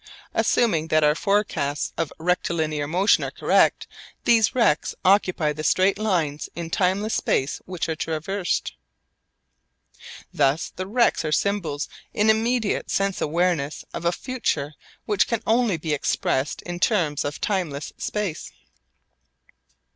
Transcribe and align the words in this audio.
Assuming 0.33 0.87
that 0.87 1.03
our 1.03 1.13
forecasts 1.13 1.93
of 1.95 2.11
rectilinear 2.17 2.87
motion 2.87 3.23
are 3.23 3.29
correct, 3.29 3.85
these 4.23 4.55
rects 4.55 4.95
occupy 5.05 5.53
the 5.53 5.63
straight 5.63 5.99
lines 5.99 6.49
in 6.55 6.71
timeless 6.71 7.13
space 7.13 7.61
which 7.67 7.87
are 7.87 7.95
traversed. 7.95 8.73
Thus 10.33 10.71
the 10.75 10.87
rects 10.87 11.23
are 11.23 11.31
symbols 11.31 11.87
in 12.15 12.31
immediate 12.31 12.89
sense 12.89 13.21
awareness 13.21 13.85
of 13.93 14.03
a 14.03 14.11
future 14.11 14.73
which 15.05 15.27
can 15.27 15.43
only 15.45 15.77
be 15.77 15.93
expressed 15.93 16.63
in 16.63 16.79
terms 16.79 17.23
of 17.23 17.39
timeless 17.39 17.93
space. 17.99 18.51